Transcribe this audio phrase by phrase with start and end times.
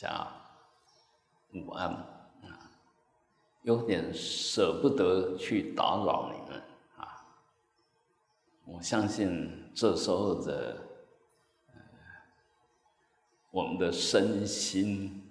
[0.00, 0.26] 家
[1.52, 2.70] 午安啊，
[3.60, 6.62] 有点舍不得去打扰你们
[6.96, 7.22] 啊。
[8.64, 10.78] 我相信这时候的
[13.50, 15.22] 我们的身心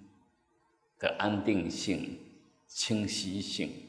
[1.00, 2.20] 的安定性、
[2.68, 3.88] 清晰性，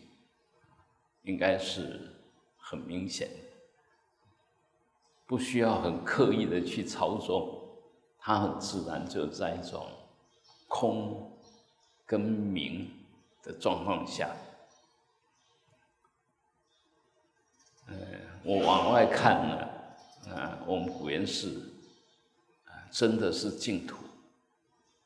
[1.21, 2.11] 应该是
[2.57, 3.35] 很明显的，
[5.27, 7.59] 不需要很刻意的去操纵。
[8.17, 9.87] 它很自然就在一种
[10.73, 11.29] 空
[12.05, 12.89] 跟明
[13.43, 14.29] 的状况下，
[17.87, 17.93] 呃，
[18.45, 21.73] 我往外看呢，啊，我们古岩寺
[22.65, 23.97] 啊，真的是净土，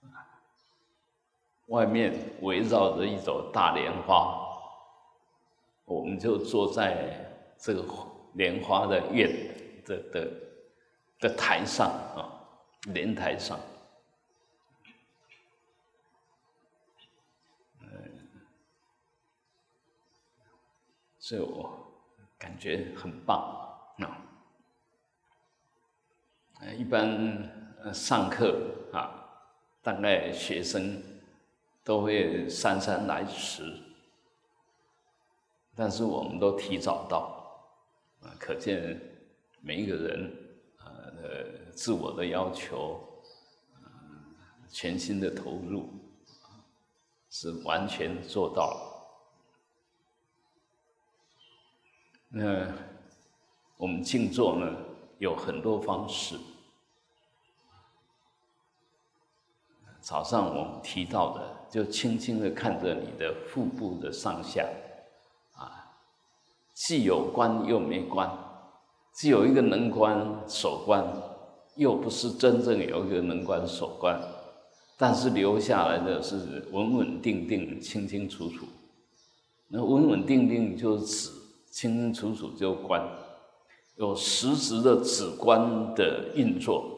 [0.03, 0.21] 啊
[1.65, 4.37] 外面围绕着一朵大莲花，
[5.85, 7.83] 我们就坐在这个
[8.33, 9.31] 莲花的院
[9.83, 10.31] 的的
[11.19, 12.31] 的台上啊。
[12.93, 13.59] 莲台上，
[21.25, 21.75] 所以我
[22.37, 23.39] 感觉很棒
[23.97, 24.21] 啊。
[26.59, 27.49] 呃一般
[27.81, 29.25] 呃上课啊，
[29.81, 31.01] 大概学生
[31.83, 33.63] 都会姗姗来迟，
[35.75, 37.59] 但是我们都提早到，
[38.21, 39.01] 啊，可见
[39.61, 40.31] 每一个人。
[40.77, 43.03] 呃，自我的要求，
[44.69, 45.89] 全心的投入，
[47.31, 48.94] 是完全做到了。
[52.29, 52.67] 那
[53.77, 54.75] 我们静坐呢，
[55.19, 56.37] 有很多方式。
[60.01, 64.67] 早上我们提到的，就轻轻的看着你的腹部的上下，
[65.53, 65.97] 啊，
[66.73, 68.29] 既有关又没关。
[69.13, 71.03] 既有一个能关守关，
[71.75, 74.21] 又不是真正有一个能关守关，
[74.97, 78.65] 但是留下来的是稳稳定定、清清楚楚。
[79.69, 81.31] 那稳稳定定就是指
[81.75, 83.05] 清清楚楚就观，
[83.97, 86.89] 有实质的指观的运作，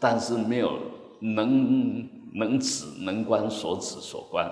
[0.00, 0.76] 但是没有
[1.20, 4.50] 能能指能观所指所观。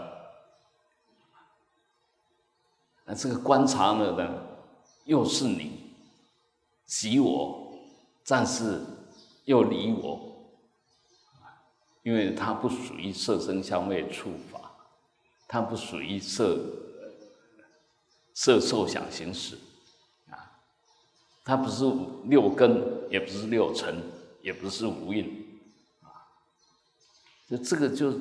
[3.04, 4.42] 那这个观察了呢，
[5.04, 5.80] 又是你。
[6.86, 7.72] 即我，
[8.24, 8.82] 但是
[9.46, 10.52] 又离我，
[12.04, 14.70] 因为它不属于色声香味触法，
[15.48, 16.56] 它不属于色
[18.34, 19.58] 色受想行识，
[21.44, 21.84] 它不是
[22.24, 23.94] 六根，也不是六尘，
[24.42, 25.26] 也不是无印，
[26.02, 26.06] 啊，
[27.48, 28.12] 就这个就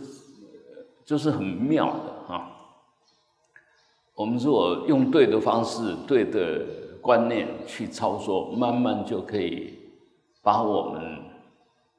[1.06, 2.52] 就是很妙的哈。
[4.16, 6.66] 我们如果用对的方式，对的。
[7.02, 9.74] 观念去操作，慢慢就可以
[10.44, 11.20] 把我们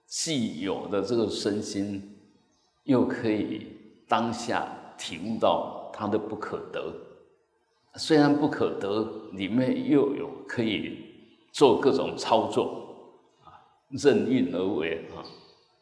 [0.06, 2.16] 既有的这个身心，
[2.84, 3.66] 又可以
[4.06, 4.64] 当下
[4.96, 6.94] 体悟到它的不可得。
[7.96, 11.11] 虽然不可得，里面又有可以
[11.52, 15.22] 做各种操作啊，任运而为啊。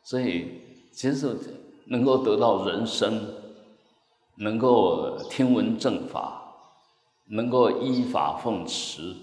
[0.03, 0.60] 所以
[0.92, 1.34] 其实
[1.86, 3.34] 能够得到人生，
[4.34, 6.36] 能够听闻正法。
[7.32, 9.14] 能够依法奉持，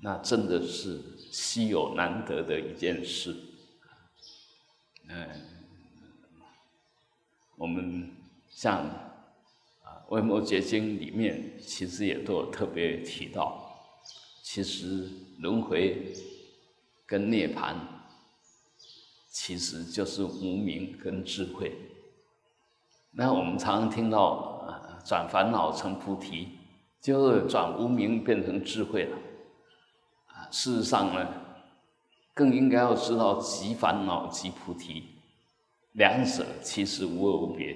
[0.00, 1.00] 那真的是
[1.30, 3.36] 稀有难得的一件事。
[5.08, 5.28] 嗯，
[7.54, 8.10] 我们
[8.48, 8.78] 像
[9.84, 13.69] 啊《维摩诘经》里面，其实也都有特别提到，
[14.52, 16.12] 其实轮回
[17.06, 17.76] 跟涅槃，
[19.28, 21.72] 其实就是无明跟智慧。
[23.12, 24.98] 那我们常常听到啊。
[25.04, 26.48] 转烦恼成菩提，
[27.00, 29.16] 就是转无明变成智慧了。
[30.26, 31.32] 啊，事实上呢，
[32.34, 35.04] 更应该要知道即烦恼即菩提，
[35.92, 37.72] 两者其实无二无别。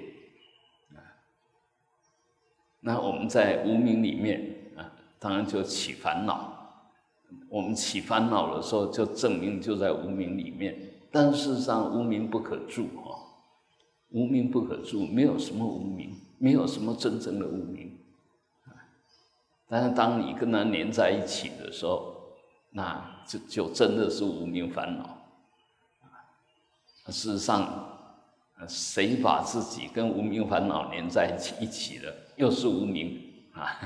[0.89, 0.99] 啊，
[2.81, 6.53] 那我们在无明里面啊，当然就起烦恼。
[7.49, 10.77] 我们起烦恼的时候，就证明就在无名里面。
[11.11, 13.15] 但事实上，无名不可住啊，
[14.09, 16.13] 无名不可住，没有什么无名。
[16.37, 17.97] 没有什么真正的无名，
[19.69, 22.13] 但是当你跟他连在一起的时候，
[22.71, 25.17] 那就就真的是无名烦恼。
[27.07, 27.87] 事实上，
[28.67, 33.17] 谁把自己跟无名烦恼连在一起一起了，又是无名
[33.53, 33.79] 啊？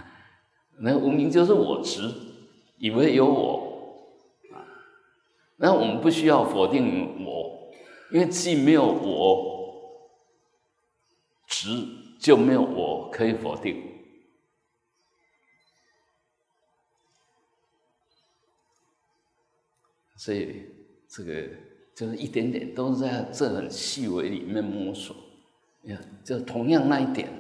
[0.80, 2.12] 那无名就是我执，
[2.80, 4.12] 以为有我
[4.52, 4.66] 啊。
[5.58, 7.72] 那我们不需要否定我，
[8.12, 9.46] 因为既没有我
[11.48, 11.98] 执。
[12.20, 13.82] 就没有我可以否定，
[20.18, 20.66] 所以
[21.08, 21.48] 这个
[21.96, 25.16] 就是一点点都是在这很细微里面摸索。
[25.82, 27.32] 你看，就同样那一点，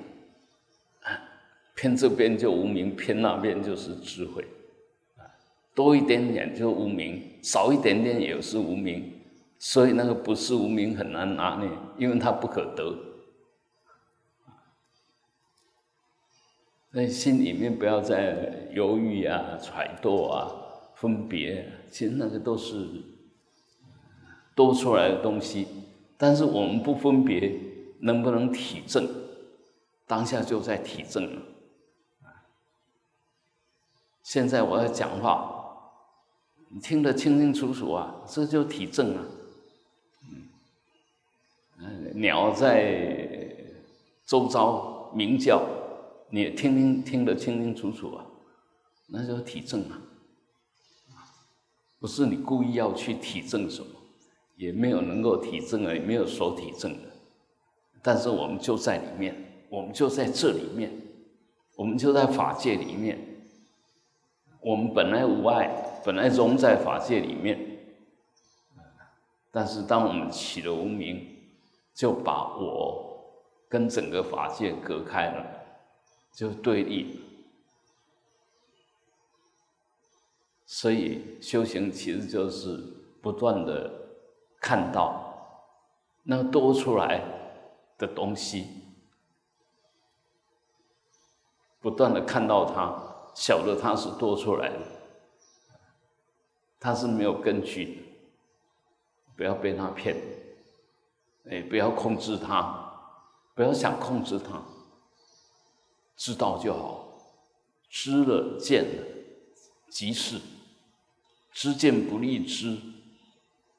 [1.76, 4.48] 偏这边就无名，偏那边就是智慧，
[5.80, 9.14] 多一点点就无名，少一点点也是无名，
[9.58, 12.94] 所以那个不是无名很难拿捏，因为它不可得。
[16.92, 20.52] 在心里面不要再犹豫啊、揣度啊、
[20.96, 22.86] 分别，其实那个都是
[24.54, 25.66] 多出来的东西。
[26.18, 27.58] 但是我们不分别，
[28.02, 29.08] 能不能体证？
[30.06, 31.42] 当下就在体证了。
[34.24, 35.56] 现在我要讲话，
[36.69, 39.25] 你听得清清楚楚啊，这就体证啊。
[41.80, 43.56] 嗯，鸟在
[44.25, 45.62] 周遭鸣叫。
[46.31, 48.24] 你听听听得清清楚楚啊，
[49.07, 49.98] 那就体证啊，
[52.00, 53.88] 不是你故意要去体证什么，
[54.56, 57.10] 也没有能够体证啊，也没有所体证的，
[58.04, 59.36] 但是我们就在里面，
[59.69, 60.92] 我们就在这里面，
[61.75, 63.18] 我们就在法界里面，
[64.62, 67.60] 我们本来无碍，本来融在法界里面，
[69.51, 71.38] 但是当我们起了无名，
[71.94, 73.34] 就把我
[73.68, 75.46] 跟整个法界隔开了。
[76.31, 77.19] 就对立，
[80.66, 82.78] 所以修行其实就是
[83.22, 83.92] 不断的
[84.62, 85.68] 看到
[86.24, 87.22] 那多出来
[87.98, 88.68] 的东西，
[91.81, 94.80] 不断的看到它，晓得它是多出来的，
[96.80, 98.02] 它是没有根据的，
[99.36, 100.16] 不要被它骗，
[101.50, 102.94] 哎，不要控制它，
[103.54, 104.64] 不要想控制它。
[106.16, 107.18] 知道就好，
[107.90, 109.04] 知了见了。
[109.90, 110.40] 即是，
[111.52, 112.78] 知见不立知，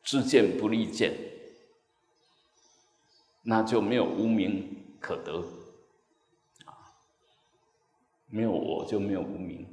[0.03, 1.15] 知见不立见，
[3.43, 5.39] 那就没有无名可得，
[6.65, 6.97] 啊，
[8.27, 9.65] 没有我就没有无名，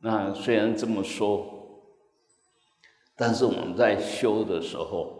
[0.00, 1.46] 那虽然这么说，
[3.16, 5.12] 但是我们在修的时候，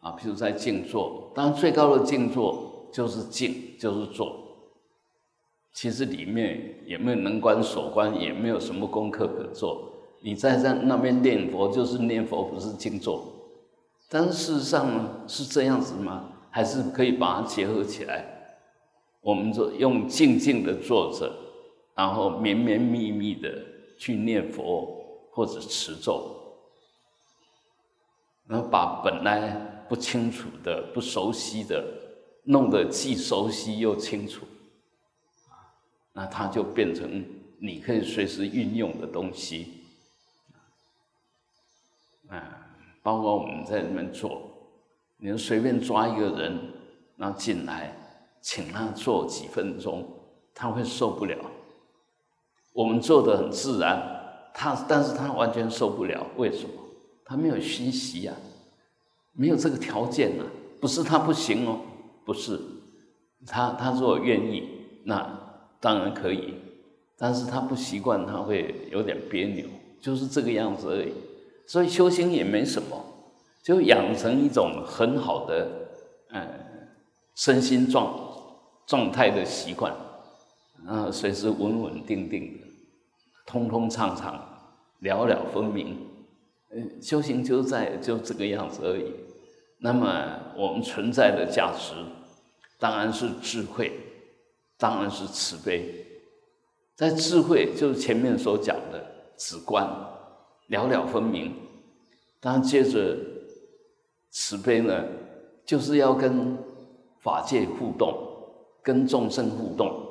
[0.00, 4.42] 啊，譬如在静坐，当然最高的静坐就是静，就是坐。
[5.72, 9.90] 其实里面也没有能观所观，也没有什么功课可做。
[10.22, 13.24] 你在在那边念佛，就是念佛，不是静坐。
[14.08, 16.30] 但是事实上呢，是这样子吗？
[16.50, 18.24] 还是可以把它结合起来？
[19.20, 21.34] 我们就用静静的坐着，
[21.96, 23.50] 然后绵绵密密的
[23.96, 26.34] 去念佛或者持咒，
[28.46, 29.50] 然后把本来
[29.88, 31.84] 不清楚的、不熟悉的，
[32.44, 34.46] 弄得既熟悉又清楚。
[36.12, 37.24] 那它就变成
[37.58, 39.82] 你可以随时运用的东西，
[42.28, 42.68] 啊，
[43.02, 44.42] 包括我们在里面做，
[45.16, 46.72] 你随便抓一个人，
[47.16, 47.92] 然后进来，
[48.40, 50.06] 请他做几分钟，
[50.54, 51.36] 他会受不了。
[52.74, 56.74] 我们做的很自然，他但是他完全受不了，为什么？
[57.24, 58.34] 他没有熏习呀，
[59.32, 60.44] 没有这个条件啊，
[60.78, 61.78] 不是他不行哦，
[62.26, 62.60] 不是，
[63.46, 64.68] 他他如果愿意，
[65.06, 65.40] 那。
[65.80, 66.54] 当然可以，
[67.18, 69.66] 但是他不习惯，他会有点别扭，
[70.00, 71.12] 就是这个样子而已。
[71.66, 73.04] 所以修行也没什么，
[73.62, 75.68] 就养成一种很好的
[76.30, 76.48] 嗯
[77.34, 78.18] 身心状
[78.86, 79.92] 状态的习惯，
[80.86, 82.63] 啊，随时稳稳定定的，
[83.46, 84.34] 通通畅畅，
[85.00, 85.98] 了了分明。
[86.70, 89.12] 嗯，修行就在就这个样子而已。
[89.78, 91.94] 那么我们存在的价值，
[92.78, 93.92] 当然是智慧。
[94.76, 96.04] 当然是慈悲，
[96.96, 99.88] 在智慧就是前面所讲的直观，
[100.66, 101.54] 了了分明。
[102.40, 103.16] 当然接着
[104.30, 105.04] 慈悲呢，
[105.64, 106.58] 就是要跟
[107.20, 108.18] 法界互动，
[108.82, 110.03] 跟众生互动。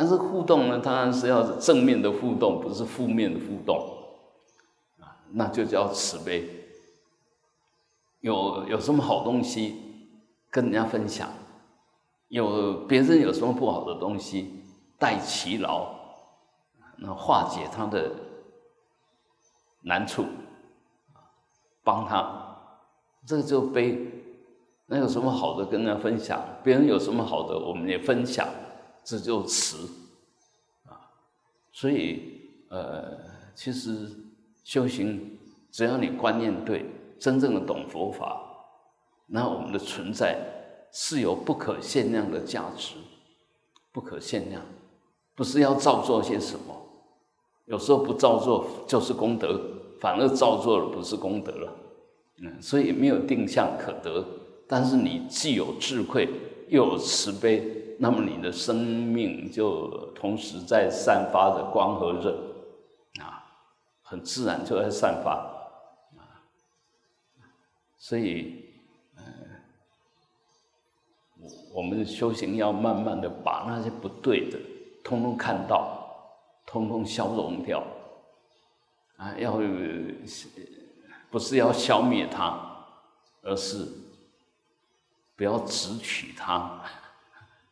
[0.00, 3.76] 但是互动呢，当然是要正面的互动，不是负面的互动。
[4.98, 6.48] 啊，那就叫慈悲。
[8.20, 9.76] 有有什么好东西
[10.50, 11.28] 跟人家分享？
[12.28, 14.64] 有别人有什么不好的东西，
[14.98, 15.94] 代其劳，
[16.96, 18.10] 那化解他的
[19.82, 20.24] 难处，
[21.84, 22.56] 帮他，
[23.26, 23.98] 这个就悲。
[24.86, 26.42] 那有什么好的跟人家分享？
[26.64, 28.48] 别人有什么好的，我们也分享，
[29.10, 29.88] 这就慈
[30.84, 31.10] 啊。
[31.72, 33.18] 所以呃，
[33.54, 34.08] 其实
[34.62, 35.38] 修行，
[35.72, 36.86] 只要你观念对，
[37.18, 38.40] 真正的懂佛法，
[39.26, 40.36] 那我们的存在。
[40.92, 42.96] 是有不可限量的价值，
[43.92, 44.60] 不可限量，
[45.36, 46.74] 不是要造作些什么，
[47.66, 49.60] 有时候不造作就是功德，
[50.00, 51.72] 反而造作了不是功德了。
[52.42, 54.26] 嗯，所以没有定向可得。
[54.66, 56.28] 但是你既有智慧，
[56.66, 62.34] 又有慈悲，那么你的生命就同时在散发着光和热，
[63.20, 63.44] 啊，
[64.00, 65.34] 很自然就在散发，
[66.16, 66.40] 啊，
[67.98, 68.64] 所以，
[69.18, 69.24] 嗯，
[71.74, 74.58] 我们的修行要慢慢的把那些不对的，
[75.04, 76.08] 通通看到，
[76.64, 77.84] 通通消融掉，
[79.18, 79.60] 啊，要
[81.30, 82.58] 不是要消灭它，
[83.42, 83.86] 而是。
[85.36, 86.82] 不要直取它，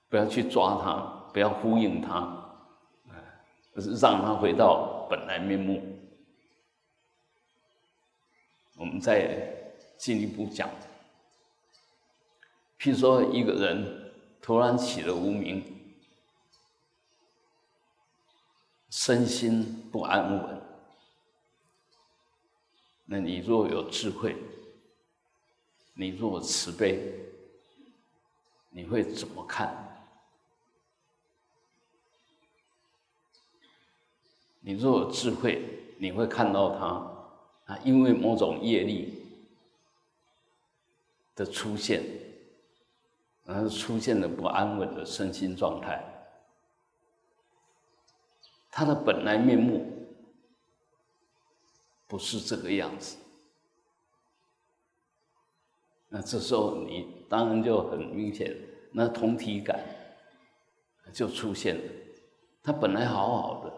[0.08, 2.62] 不要去抓它，不要呼应它，
[3.74, 5.82] 而是让它回到本来面目。
[8.76, 10.68] 我们再进一步讲，
[12.78, 15.62] 譬如说一个人突然起了无名，
[18.90, 20.62] 身心不安稳，
[23.04, 24.36] 那你若有智慧，
[25.94, 27.24] 你若慈悲。
[28.70, 29.87] 你会怎么看？
[34.68, 35.64] 你若有智慧，
[35.96, 39.24] 你会看到他啊，因为某种业力
[41.34, 42.04] 的出现，
[43.44, 46.04] 然后出现了不安稳的身心状态，
[48.70, 50.06] 他的本来面目
[52.06, 53.16] 不是这个样子。
[56.10, 58.54] 那这时候你当然就很明显，
[58.92, 59.82] 那同体感
[61.10, 61.82] 就出现了。
[62.62, 63.72] 他本来好好的，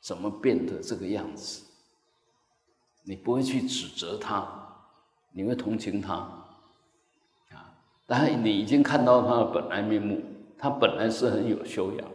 [0.00, 1.64] 怎么变得这个样子？
[3.02, 4.46] 你不会去指责他，
[5.32, 6.14] 你会同情他，
[7.50, 7.74] 啊！
[8.06, 10.22] 当然你已经看到他的本来面目，
[10.58, 12.10] 他本来是很有修养，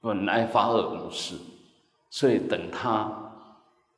[0.00, 1.36] 本来发恶无事，
[2.10, 3.32] 所以等他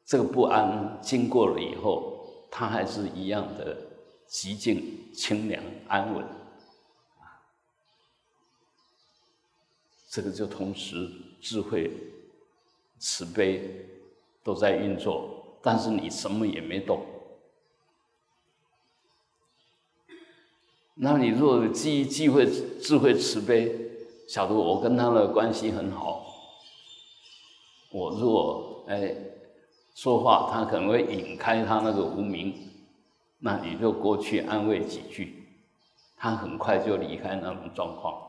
[0.04, 2.14] 这个不安经过了以后。
[2.48, 3.76] 他还是一样的
[4.26, 7.42] 极静、清凉、安稳，啊，
[10.08, 11.10] 这个就同时
[11.48, 11.88] 智慧、
[12.98, 13.86] 慈悲
[14.42, 17.06] 都在运作，但是你什么也没动。
[20.94, 22.44] 那你若既既会
[22.80, 23.72] 智慧、慈悲，
[24.26, 26.26] 晓得我跟他的关系很好，
[27.92, 29.14] 我若哎。
[29.94, 32.52] 说话，他可能会引开他那个无名，
[33.38, 35.46] 那你就过去安慰几句，
[36.18, 38.25] 他很快就离开那种状况，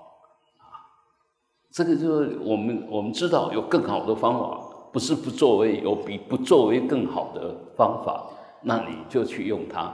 [1.77, 4.59] 这个就是我们我们知道有更好的方法，
[4.91, 8.31] 不是不作为，有比不作为更好的方法，
[8.63, 9.93] 那你就去用它。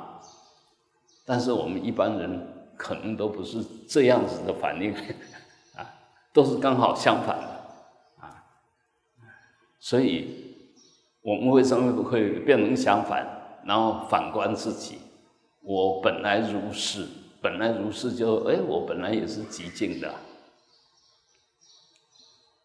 [1.26, 2.48] 但是我们一般人
[2.78, 4.94] 可能都不是这样子的反应，
[5.76, 5.84] 啊，
[6.32, 8.32] 都是刚好相反的，啊，
[9.78, 10.54] 所以。
[11.26, 13.26] 我们为什么会变成相反？
[13.66, 14.98] 然后反观自己，
[15.62, 17.06] 我本来如是，
[17.42, 20.14] 本来如是，就哎，我本来也是极静的。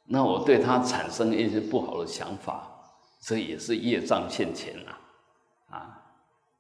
[0.09, 2.67] 那我对他产生一些不好的想法，
[3.21, 4.99] 这也是业障现前啊！
[5.71, 6.03] 啊，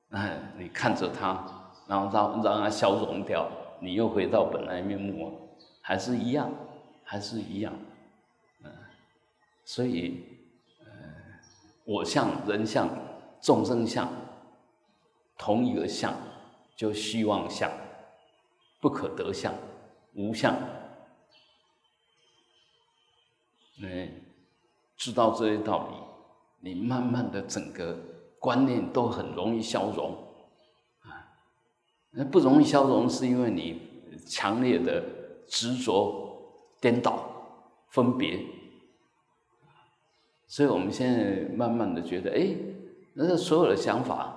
[0.09, 1.45] 那你看着他，
[1.87, 3.50] 然后让让他消融掉，
[3.81, 6.50] 你又回到本来面目，还是一样，
[7.02, 7.73] 还是一样，
[8.62, 8.71] 嗯，
[9.64, 10.25] 所以。
[11.90, 12.87] 我相、人相、
[13.40, 14.07] 众生相，
[15.38, 16.12] 同一个相，
[16.76, 17.73] 就虚妄相，
[18.78, 19.55] 不可得相，
[20.12, 20.55] 无相。
[23.80, 24.11] 嗯，
[24.97, 27.97] 知道这些道理，你慢慢的整个
[28.40, 30.12] 观念都很容易消融
[31.00, 31.30] 啊。
[32.11, 33.80] 那不容易消融，是因为你
[34.26, 35.02] 强烈的
[35.47, 37.28] 执着、颠倒、
[37.90, 38.40] 分别。
[40.47, 42.56] 所以我们现在慢慢的觉得，哎，
[43.14, 44.35] 那所有的想法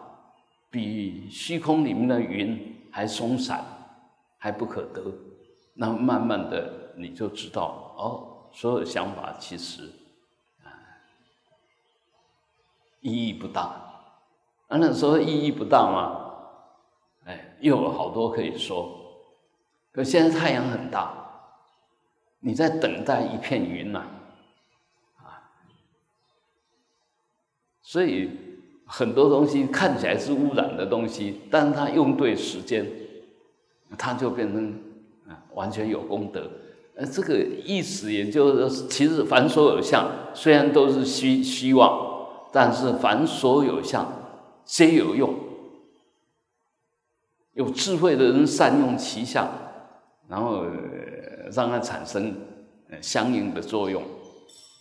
[0.70, 3.66] 比虚空里面的云还松散，
[4.38, 5.02] 还不可得。
[5.74, 9.84] 那慢慢的你就知道，哦，所有的想法其实
[10.64, 10.70] 啊
[13.02, 13.62] 意义不大。
[14.68, 16.32] 啊，那时候意义不大吗？
[17.26, 18.98] 哎，又有好多可以说。
[19.92, 21.14] 可现在太阳很大，
[22.40, 24.06] 你在等待一片云呐。
[27.82, 28.30] 所以
[28.86, 32.90] 很多东西看起来是污染的东西，但是它用对时间，
[33.98, 34.82] 它就变成
[35.28, 36.50] 啊完全有功德。
[36.96, 44.12] 呃，这个意思也就是，其实凡所有相，虽然都是虚虚妄，但是凡所有相
[44.66, 45.34] 皆有用。
[47.54, 49.48] 有智慧的人善用其相，
[50.30, 50.66] 然后
[51.54, 52.34] 让它产生
[53.02, 54.02] 相应的作用。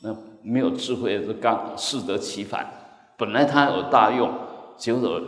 [0.02, 2.66] 那没有智慧是刚适得其反。
[3.16, 4.32] 本来它有大用，
[4.76, 5.20] 结果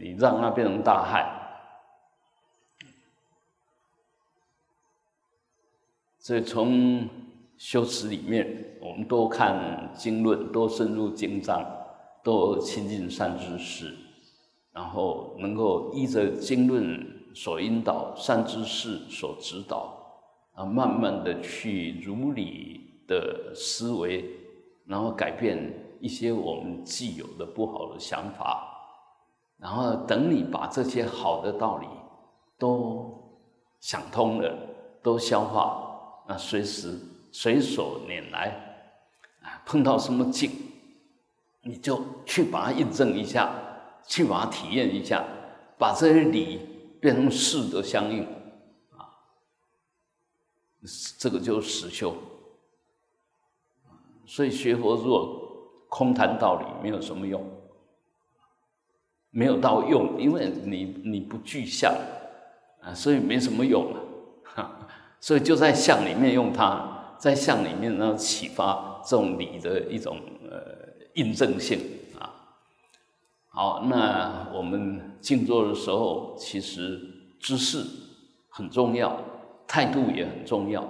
[0.00, 1.35] 你让它变成大害。
[6.26, 7.08] 所以从
[7.56, 11.64] 修辞里面，我们多看经论，多深入经藏，
[12.24, 13.94] 多亲近善知识，
[14.72, 19.96] 然后能够依着经论所引导，善知识所指导，
[20.54, 24.24] 啊，慢慢的去如理的思维，
[24.84, 28.66] 然后改变一些我们既有的不好的想法，
[29.58, 31.86] 然后等你把这些好的道理
[32.58, 33.16] 都
[33.78, 34.52] 想通了，
[35.04, 35.84] 都消化。
[36.26, 36.98] 啊随时
[37.30, 38.48] 随手拈来，
[39.42, 40.50] 啊，碰到什么境，
[41.62, 43.52] 你就去把它印证一下，
[44.06, 45.24] 去把它体验一下，
[45.78, 46.60] 把这些理
[47.00, 48.24] 变成事的相应，
[48.96, 49.12] 啊，
[51.18, 52.16] 这个就是实修。
[54.24, 57.48] 所以学佛若空谈道理，没有什么用，
[59.30, 61.94] 没有到用，因为你你不具象，
[62.82, 64.00] 啊，所以没什么用啊。
[65.20, 70.18] 所以就在相里面用它，在相里面呢启发这种理的一种
[70.48, 70.60] 呃
[71.14, 71.80] 印证性
[72.18, 72.30] 啊。
[73.48, 77.00] 好，那我们静坐的时候，其实
[77.40, 77.84] 姿势
[78.50, 79.18] 很重要，
[79.66, 80.86] 态度也很重要。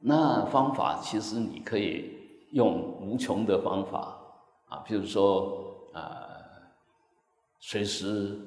[0.00, 2.12] 那方法其实你可以
[2.52, 4.16] 用无穷的方法
[4.68, 6.00] 啊，比如说呃，
[7.58, 8.38] 随时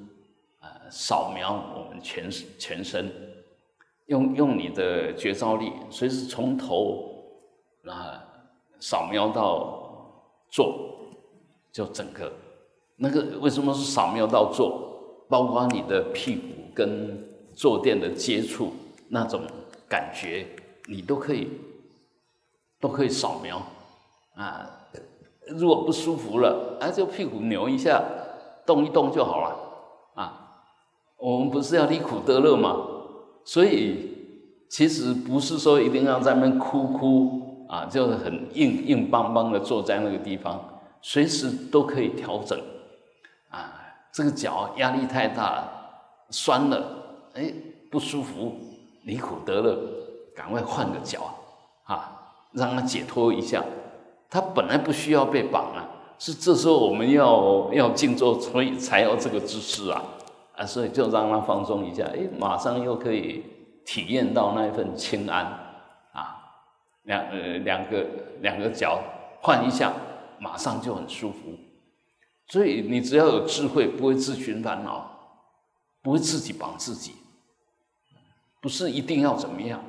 [0.60, 3.27] 呃扫描我们全全身。
[4.08, 7.04] 用用你的觉照力，随时从头
[7.86, 8.24] 啊
[8.80, 9.80] 扫描到
[10.50, 10.74] 坐，
[11.72, 12.30] 就整个
[12.96, 14.86] 那个为什么是扫描到坐？
[15.28, 16.42] 包括你的屁股
[16.74, 17.22] 跟
[17.54, 18.72] 坐垫的接触
[19.10, 19.42] 那种
[19.86, 20.46] 感觉，
[20.86, 21.48] 你都可以
[22.80, 23.60] 都可以扫描
[24.34, 24.86] 啊。
[25.48, 28.02] 如果不舒服了，啊就屁股扭一下，
[28.64, 29.56] 动一动就好了
[30.14, 30.62] 啊。
[31.18, 32.97] 我们不是要离苦得乐吗？
[33.48, 34.12] 所以，
[34.68, 40.62] 其实不是说一定要在那边哭哭啊，就是很硬硬邦邦的坐在那个地方，
[41.00, 42.60] 随时都可以调整。
[43.48, 43.72] 啊，
[44.12, 45.72] 这个脚压力太大了，
[46.28, 47.50] 酸了，哎，
[47.90, 48.54] 不舒服，
[49.04, 49.78] 离苦得乐，
[50.36, 51.34] 赶快换个脚，
[51.84, 53.64] 啊，让他解脱一下。
[54.28, 60.04] 他本来不需要被绑啊，是这时候我们要要静坐，所以才要这个姿势啊。
[60.58, 63.44] 啊，所以就让他放松一下，哎，马上又可以
[63.86, 65.44] 体验到那一份清安，
[66.12, 66.36] 啊，
[67.04, 68.04] 两呃两个
[68.40, 69.00] 两个脚
[69.40, 69.92] 换一下，
[70.40, 71.56] 马上就很舒服。
[72.48, 75.08] 所以你只要有智慧，不会自寻烦恼，
[76.02, 77.12] 不会自己绑自己，
[78.60, 79.80] 不是一定要怎么样，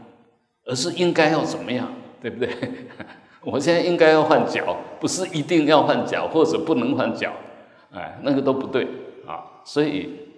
[0.67, 2.55] 而是应该要怎么样，对不对？
[3.41, 7.33] 我现在应该要换脚，不是一定要换脚或者不能换脚，
[7.91, 8.87] 哎，那个都不对
[9.25, 10.29] 啊，所以。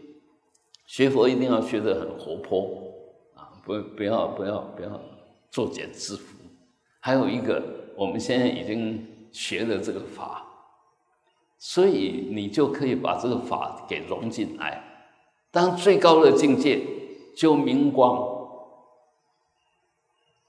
[0.91, 2.69] 学佛一定要学得很活泼
[3.33, 3.47] 啊！
[3.63, 4.99] 不不要不要不要
[5.49, 6.35] 作茧自缚。
[6.99, 7.63] 还有一个，
[7.95, 10.45] 我们现在已经学了这个法，
[11.57, 14.83] 所以你就可以把这个法给融进来。
[15.49, 16.85] 当最高的境界，
[17.37, 18.27] 就明光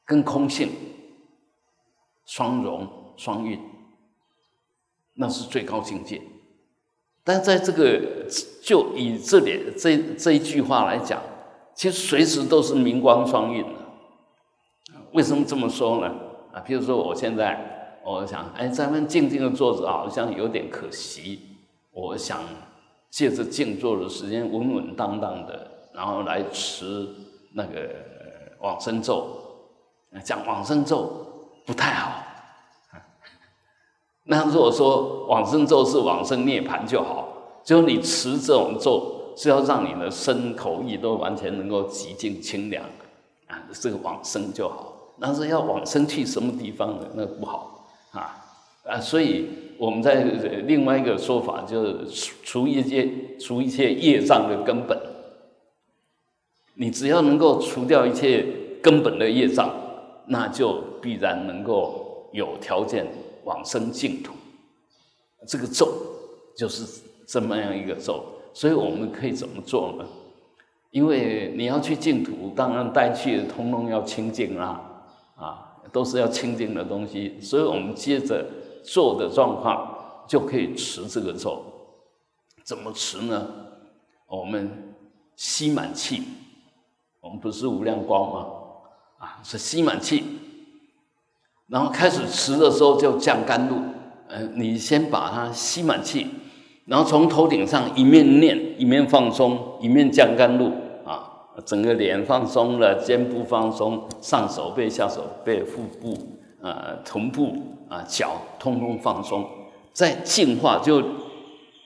[0.04, 0.70] 跟空性
[2.26, 3.60] 双融双运，
[5.14, 6.20] 那是最高境界。
[7.24, 8.00] 但在这个，
[8.62, 11.22] 就以这里这这一句话来讲，
[11.74, 13.80] 其实随时都是明光双运的。
[15.12, 16.12] 为什么这么说呢？
[16.52, 21.40] 啊，比如说我现在，我想，哎，咱们静静的坐着，好像有点可惜。
[21.92, 22.40] 我想
[23.10, 27.06] 借着静坐的时间，稳稳当当的，然后来持
[27.54, 27.90] 那个
[28.60, 29.38] 往生咒。
[30.24, 31.26] 讲往生咒
[31.64, 32.21] 不太好。
[34.24, 37.28] 那如果说往生咒是往生涅盘就好，
[37.64, 42.84] 就你持这种咒是要让你的身口意都完全能够极尽清凉，
[43.48, 44.92] 啊，这个往生就好。
[45.20, 47.06] 但是要往生去什么地方呢？
[47.14, 48.44] 那不好啊
[48.84, 48.98] 啊！
[49.00, 50.22] 所以我们在
[50.66, 52.06] 另外一个说法就是
[52.42, 53.08] 除一切
[53.38, 54.98] 除一切业障的根本，
[56.74, 58.46] 你只要能够除掉一切
[58.82, 59.70] 根本的业障，
[60.26, 63.06] 那就必然能够有条件。
[63.44, 64.32] 往生净土，
[65.46, 65.92] 这个咒
[66.56, 70.04] 就是这么样一个咒，所以我们可以怎么做呢？
[70.90, 78.46] 因为你要去净土，当然带去的通通要清净啦，啊，都是要清净的东西，所以我们接着
[78.84, 81.64] 做的状况就可以持这个咒。
[82.62, 83.48] 怎么持呢？
[84.26, 84.94] 我们
[85.34, 86.22] 吸满气，
[87.20, 88.46] 我们不是无量光吗？
[89.18, 90.22] 啊，是吸满气。
[91.72, 93.76] 然后开始持的时候就降甘露，
[94.28, 96.26] 呃，你先把它吸满气，
[96.84, 100.66] 然后从头顶上一面念一面放松，一面降甘露
[101.02, 101.24] 啊，
[101.64, 106.14] 整个脸放松了，肩部放松，上手背、下手背、腹部
[106.60, 107.56] 啊、臀部
[107.88, 109.48] 啊、脚通通放松，
[109.94, 111.02] 再净化就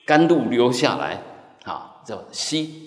[0.04, 1.22] 甘露流下来
[1.62, 2.85] 啊，叫吸。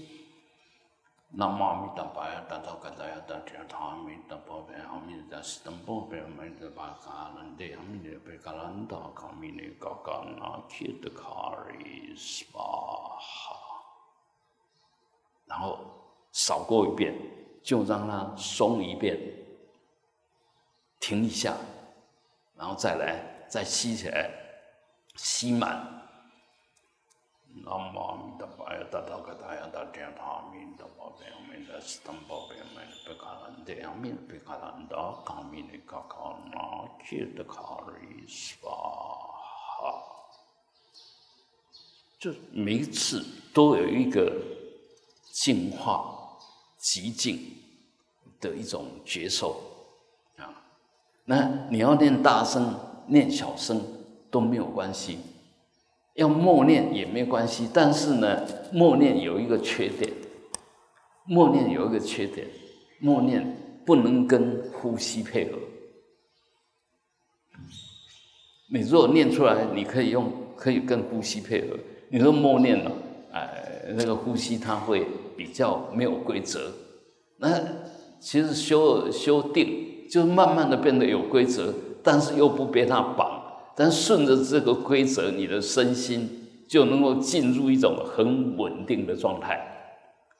[1.31, 7.77] 南无阿弥陀佛，大头格大呀，大只阿弥陀佛，阿弥陀佛，南无阿弥陀佛，阿弥陀佛，阿
[8.59, 12.57] 弥陀佛，阿弥陀佛，阿弥陀佛，阿弥陀佛，阿弥陀佛，
[15.45, 15.79] 然后
[16.31, 17.13] 扫过一遍，
[17.63, 19.17] 就让它松一遍，
[20.99, 21.55] 停一下，
[22.55, 24.31] 然后再来，再吸起来，
[25.15, 26.08] 吸满。
[27.53, 31.13] 南无阿弥陀佛，大头格大呀，大只阿弥陀佛。
[31.81, 40.03] 斯坦宝贝们，贝卡兰德，阿弥贝卡兰达，阿弥尼卡卡那，切的卡里斯巴哈。
[42.19, 44.29] 就每一次都有一个
[45.31, 46.37] 净化、
[46.77, 47.39] 极静
[48.41, 49.61] 的一种觉受
[50.37, 50.51] 啊。
[51.23, 53.81] 那你要念大声、念小声
[54.29, 55.19] 都没有关系，
[56.19, 57.67] 要默念也没关系。
[57.73, 60.11] 但是呢，默念有一个缺点。
[61.25, 62.47] 默念有一个缺点，
[62.99, 63.55] 默念
[63.85, 65.59] 不能跟呼吸配合。
[68.71, 71.77] 你如果念出来，你可以用可以跟呼吸配合。
[72.09, 72.91] 你说默念了，
[73.31, 75.05] 哎，那个呼吸它会
[75.37, 76.71] 比较没有规则。
[77.37, 77.61] 那
[78.19, 81.71] 其实修修定，就是慢慢的变得有规则，
[82.03, 83.38] 但是又不被它绑，
[83.79, 89.55] 但顺着这个规则，你的身心就能够进入一种很稳定的状态。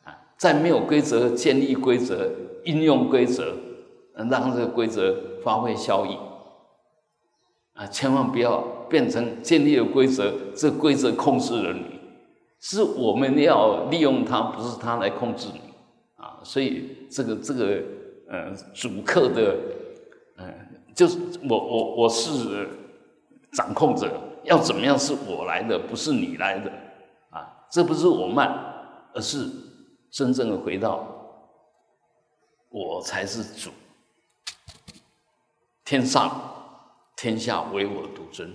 [0.04, 2.30] 啊在没有规则建立规则，
[2.65, 3.54] 应用规则，
[4.13, 6.17] 让这个规则发挥效益。
[7.75, 11.86] 啊，千万不要变成建立了规则，这规则控制了你，
[12.60, 15.62] 是我们要利用它，不是它来控制你。
[16.17, 17.82] 啊，所以这个这个
[18.30, 19.56] 呃主客的，
[20.38, 20.54] 嗯，
[20.93, 21.17] 就是
[21.49, 22.67] 我我我是
[23.53, 26.71] 掌控者，要怎么样是我来的，不是你来的。
[27.29, 28.49] 啊，这不是我慢，
[29.13, 29.49] 而是。
[30.12, 31.07] 真正的回到，
[32.69, 33.69] 我才是主，
[35.85, 36.35] 天上
[37.15, 38.51] 天下唯我独尊，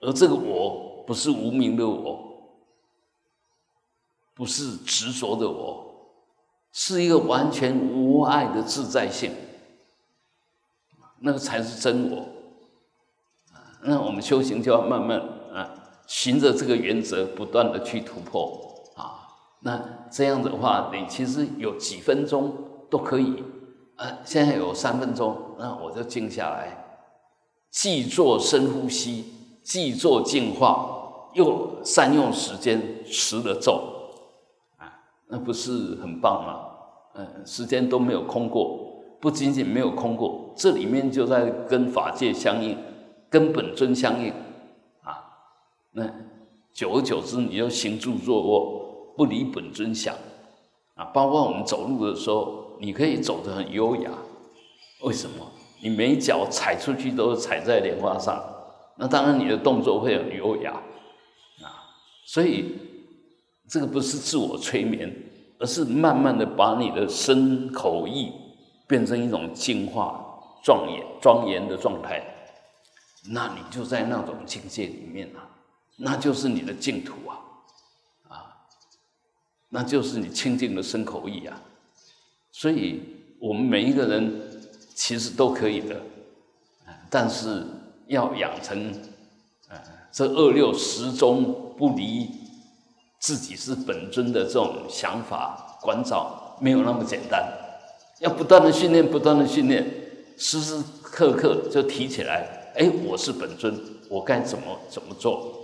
[0.00, 2.58] 而这个我不是无名的我，
[4.32, 6.14] 不是执着的我，
[6.72, 9.34] 是一个完全无爱的自在性，
[11.18, 12.26] 那个才是真我。
[13.82, 15.18] 那我们修行就要慢慢
[15.54, 15.70] 啊，
[16.06, 19.26] 循着这个原则，不断的去突破啊。
[19.60, 22.52] 那这样的话，你其实有几分钟
[22.90, 23.42] 都可以，
[23.96, 27.00] 啊，现在有三分钟，那我就静下来，
[27.70, 33.82] 既做深呼吸，既做净化，又善用时间持了咒，
[34.78, 34.90] 啊，
[35.28, 36.60] 那不是很棒吗？
[37.14, 38.78] 嗯，时间都没有空过，
[39.20, 42.76] 不仅仅没有空过，这里面就在跟法界相应，
[43.30, 44.32] 跟本尊相应，
[45.02, 45.22] 啊，
[45.92, 46.04] 那
[46.72, 48.86] 久而久之，你就行住坐卧。
[49.16, 50.14] 不离本尊想，
[50.94, 54.10] 啊，包括我们走路的时候，你可以走得很优雅。
[55.02, 55.46] 为什么？
[55.82, 58.42] 你每脚踩出去都是踩在莲花上，
[58.96, 60.72] 那当然你的动作会很优雅，
[61.62, 62.76] 啊，所以
[63.66, 65.10] 这个不是自我催眠，
[65.58, 68.30] 而是慢慢的把你的身口意
[68.86, 70.22] 变成一种净化、
[70.62, 72.22] 庄严、庄严的状态，
[73.30, 75.48] 那你就在那种境界里面啊，
[75.96, 77.36] 那就是你的净土啊。
[78.28, 78.56] 啊
[79.68, 81.60] 那就是你清净的身口意啊，
[82.52, 83.02] 所以
[83.40, 84.40] 我们每一个人
[84.94, 86.00] 其实都可以的，
[87.10, 87.64] 但是
[88.06, 88.94] 要养成，
[89.68, 89.76] 呃，
[90.12, 92.30] 这二六十中不离
[93.18, 97.52] 自己是本尊的这种想法关照，没有那么简单，
[98.20, 99.84] 要不断的训练，不断的训练，
[100.38, 103.74] 时时刻刻就提起来，哎，我是本尊，
[104.08, 105.54] 我该怎么怎么做。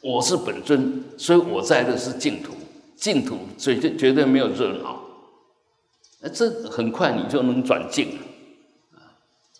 [0.00, 2.52] 我是本尊，所以我在的是净土，
[2.94, 5.00] 净土绝对绝对没有热闹，
[6.20, 8.22] 那这很快你就能转净了，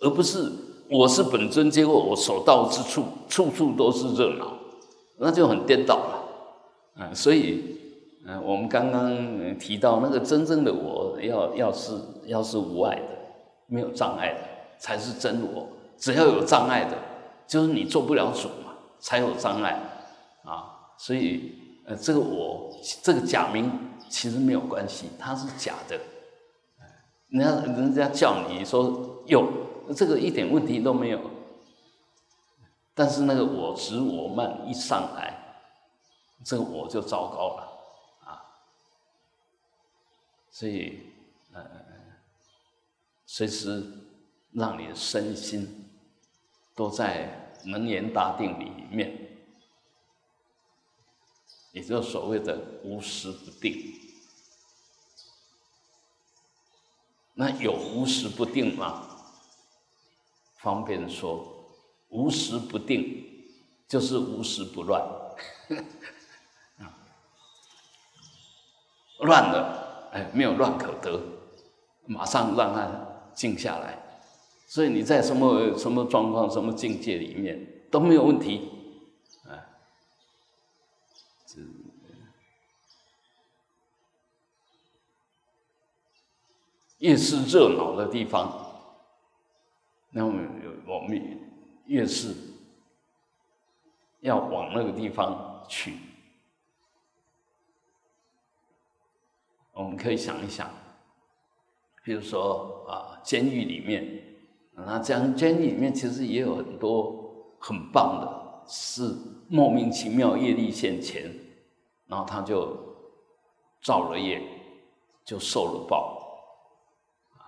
[0.01, 0.53] 而不是
[0.91, 4.53] 我是本尊，结果我所到之处处处都是热闹，
[5.17, 7.79] 那就很颠倒了，啊，所以，
[8.27, 11.93] 嗯，我们刚刚提到那个真正的我要要是
[12.27, 13.09] 要是无碍的，
[13.67, 14.41] 没有障碍的，
[14.79, 15.67] 才是真我，
[16.05, 16.99] 只要有障碍的，
[17.47, 19.81] 就是你做不了主嘛，才有障碍。
[20.45, 22.71] 啊，所以呃，这个我
[23.03, 23.73] 这个假名
[24.11, 25.99] 其实没有关系，它是假的，
[27.29, 29.51] 人家人家叫你说有，
[29.97, 31.19] 这个一点问题都没有。
[32.95, 35.35] 但是那个我执我慢一上来，
[36.45, 37.63] 这个我就糟糕了
[38.27, 38.45] 啊！
[40.51, 41.01] 所以，
[41.55, 41.65] 呃，
[43.25, 43.83] 随时
[44.53, 45.84] 让你的身心
[46.75, 49.39] 都在能言大定里面，
[51.73, 54.01] 也就是所谓的无时不定。
[57.35, 59.09] 那有无时不定吗？
[60.59, 61.53] 方便说。
[62.11, 63.45] 无时不定，
[63.89, 65.03] 就是无时不乱。
[69.19, 71.21] 乱了，哎，没有乱可得，
[72.07, 72.89] 马上让它
[73.35, 73.99] 静下来。
[74.67, 78.69] 所以你在什么什么状况、什么境界里面都没有问题，
[79.45, 79.65] 啊，
[86.99, 88.51] 越是热闹的地方，
[90.11, 90.49] 那我们
[90.87, 91.41] 我们。
[91.87, 92.35] 越是
[94.21, 95.99] 要往那个地方去，
[99.73, 100.71] 我们可以想一想，
[102.03, 104.24] 比如说啊，监狱里面，
[104.77, 109.15] 那这样监狱里面其实也有很多很棒的，是
[109.49, 111.33] 莫名其妙业力现前，
[112.07, 112.77] 然后他就
[113.83, 114.43] 造了业，
[115.25, 116.51] 就受了报，
[117.35, 117.43] 啊，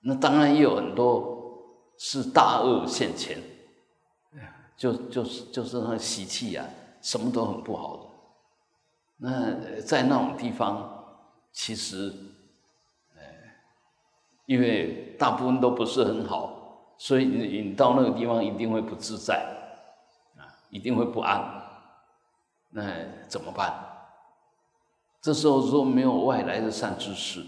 [0.00, 1.32] 那当然也有很多。
[1.96, 3.38] 是大恶现前，
[4.76, 6.66] 就就是就是那习气啊，
[7.00, 8.02] 什么都很不好的。
[9.18, 11.06] 那在那种地方，
[11.52, 12.12] 其实，
[14.46, 19.44] 因为大部分都不是很好，所以你你到那个地方一定会不自在，
[20.36, 21.62] 啊，一定会不安。
[22.70, 22.82] 那
[23.28, 23.72] 怎么办？
[25.20, 27.44] 这时候如果没有外来的善知识，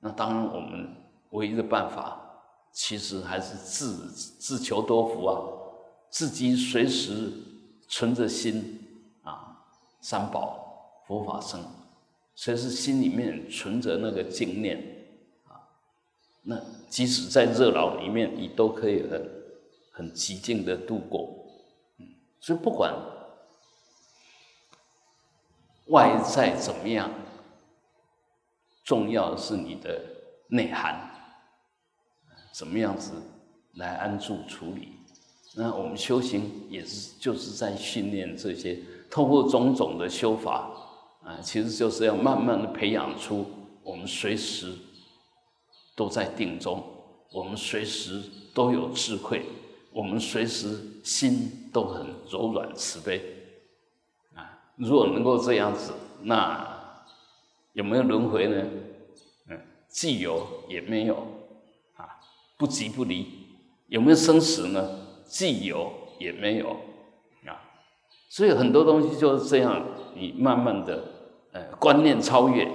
[0.00, 0.96] 那当然我们
[1.30, 2.22] 唯一的办法。
[2.78, 5.40] 其实还是自自求多福啊，
[6.10, 7.32] 自己随时
[7.88, 8.86] 存着心
[9.22, 9.64] 啊，
[10.02, 11.58] 三宝佛法僧，
[12.34, 14.78] 随时心里面存着那个净念，
[16.48, 16.56] 那
[16.88, 19.30] 即使在热闹里面，你都可以很
[19.92, 21.28] 很寂静的度过。
[21.98, 22.06] 嗯，
[22.40, 22.94] 所以不管
[25.88, 27.10] 外在怎么样，
[28.84, 30.00] 重要的是你的
[30.48, 31.10] 内涵。
[32.52, 33.12] 怎么样子
[33.74, 34.92] 来安住处理？
[35.56, 38.80] 那我们修行也是就是在训练这些，
[39.10, 40.70] 透过种种的修法
[41.22, 43.44] 啊，其实就是要慢慢的培养出
[43.82, 44.72] 我们随时
[45.96, 46.84] 都在定中，
[47.32, 48.22] 我们随时
[48.54, 49.44] 都有智慧，
[49.90, 53.20] 我们随时心都很柔软慈悲
[54.34, 54.70] 啊。
[54.76, 57.02] 如果能够这样子，那
[57.72, 58.62] 有没有轮回呢？
[59.48, 61.16] 嗯，既有也没有
[61.96, 62.20] 啊。
[62.58, 63.26] 不急不离，
[63.88, 65.00] 有没有生死呢？
[65.26, 66.70] 既有也没有
[67.46, 67.58] 啊，
[68.28, 71.02] 所以很多东西就是这样，你慢慢的，
[71.52, 72.70] 呃，观念超越，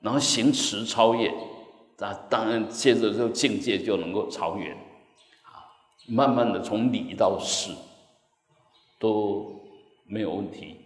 [0.00, 1.32] 然后行持超越，
[1.98, 4.72] 那当然接着这个境界就能够超越，
[5.42, 5.66] 啊，
[6.06, 7.72] 慢慢的从理到事
[8.98, 9.60] 都
[10.06, 10.76] 没有问题，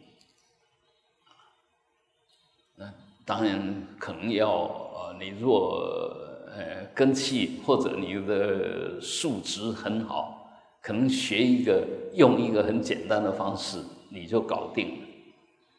[2.77, 2.93] 那
[3.25, 6.19] 当然可能要呃，你若。
[6.55, 15.07] 呃，根气或者你的素质很好，可能学一个用一个很简单的方式，你就搞定了。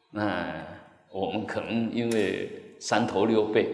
[0.10, 0.66] 那
[1.12, 3.68] 我们可能因为三头六臂，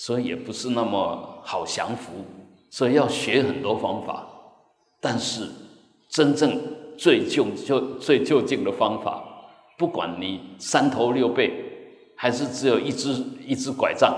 [0.00, 2.24] 所以也不是那么好降服，
[2.70, 4.26] 所以要学很多方法。
[4.98, 5.46] 但是
[6.08, 6.58] 真正
[6.96, 9.22] 最就就最就近的方法，
[9.76, 11.52] 不管你三头六臂，
[12.16, 13.12] 还是只有一只
[13.46, 14.16] 一只拐杖。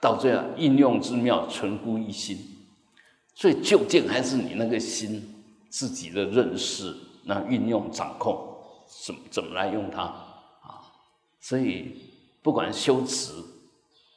[0.00, 2.36] 到最后应用之妙，存乎一心。
[3.32, 5.22] 最究竟还是你那个心
[5.68, 6.92] 自己的认识，
[7.26, 8.36] 那运用掌控，
[9.06, 10.82] 怎怎么来用它啊？
[11.38, 11.94] 所以
[12.42, 13.32] 不管修持，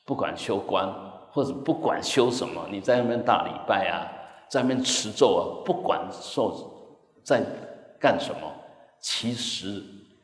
[0.05, 0.87] 不管修观，
[1.31, 4.07] 或者不管修什么，你在那边大礼拜啊，
[4.49, 7.43] 在那边持咒啊，不管受在
[7.99, 8.51] 干什么，
[8.99, 9.83] 其实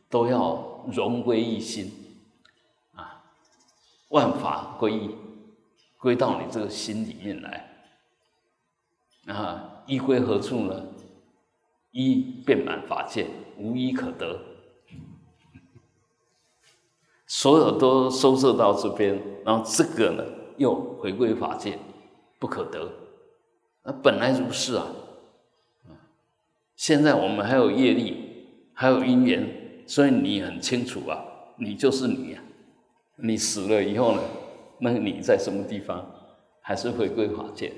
[0.10, 1.92] 都要融归一心
[2.96, 3.24] 啊，
[4.10, 5.16] 万法归一。
[6.02, 7.70] 归到你这个心里面来，
[9.28, 10.82] 啊，一归何处呢？
[11.92, 14.40] 一遍满法界，无一可得，
[17.30, 20.24] 所有都收摄到这边，然后这个呢
[20.58, 21.78] 又回归法界，
[22.40, 22.92] 不可得。
[23.84, 24.88] 那本来如是啊，
[26.76, 28.18] 现在我们还有业力，
[28.74, 29.48] 还有因缘，
[29.86, 31.24] 所以你很清楚啊，
[31.58, 32.44] 你就是你啊，
[33.18, 34.22] 你死了以后呢？
[34.80, 36.04] 那你在什么地方？
[36.62, 37.72] 还是回归法界？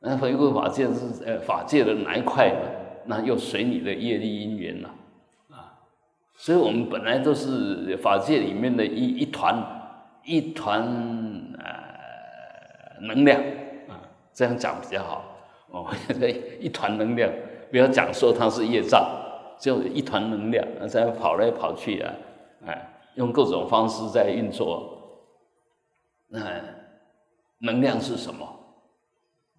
[0.00, 2.70] 那回归法界是呃法界的哪一块呢？
[3.04, 4.94] 那又随你的业力因缘了。
[6.38, 9.56] 所以我们本来都是法界里面的一一团
[10.22, 10.82] 一团
[11.58, 13.40] 呃能量
[13.88, 13.96] 啊，
[14.32, 15.24] 这样讲比较好
[15.70, 15.86] 哦。
[16.60, 17.32] 一团能量，
[17.70, 19.02] 不要讲说它是业障，
[19.58, 22.12] 就一团能量在跑来跑去啊，
[22.66, 24.92] 哎，用各种方式在运作。
[26.28, 26.40] 那
[27.60, 28.44] 能量是什么？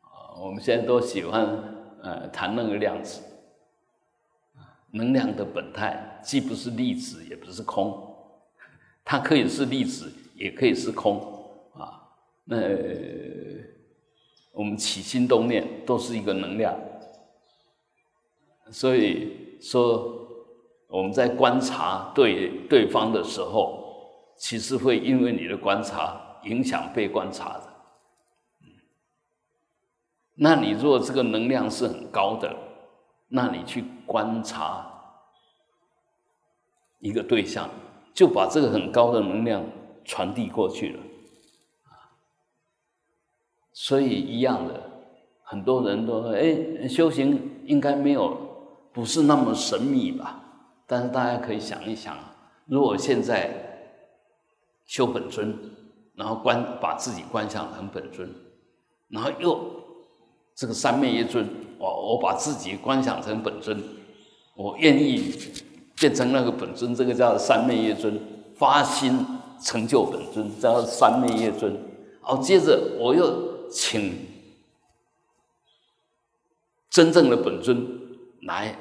[0.01, 1.47] 啊，我们现在都喜欢
[2.03, 3.23] 呃谈那个量子。
[4.91, 8.05] 能量的本态既不是粒子，也不是空，
[9.05, 11.21] 它可以是粒子，也可以是空
[11.73, 12.03] 啊。
[12.43, 12.57] 那
[14.51, 16.77] 我们起心动念都是一个能量，
[18.71, 20.27] 所以说
[20.89, 23.81] 我们在观察对对方的时候，
[24.37, 27.63] 其实会因为你的观察影响被观察的。
[30.35, 32.53] 那你如果这个能量是很高的，
[33.29, 34.96] 那你去观察
[36.99, 37.69] 一个对象，
[38.13, 39.63] 就把这个很高的能量
[40.03, 40.99] 传递过去了，
[41.85, 42.11] 啊
[43.73, 44.81] 所以一样的，
[45.43, 48.35] 很多人都说：“哎，修行应该没有，
[48.91, 50.43] 不是那么神秘吧？”
[50.87, 52.17] 但是大家可以想一想，
[52.65, 53.93] 如果现在
[54.85, 55.53] 修本尊，
[56.15, 58.33] 然后观把自己观想成本尊，
[59.09, 59.59] 然后又
[60.55, 63.79] 这个三昧一尊，我我把自己观想成本尊，
[64.55, 65.33] 我愿意
[65.97, 68.19] 变成那个本尊，这个叫三昧业尊，
[68.55, 69.25] 发心
[69.61, 71.75] 成就本尊，叫三昧业尊。
[72.21, 74.13] 好，接着我又请
[76.89, 77.85] 真正的本尊
[78.43, 78.77] 来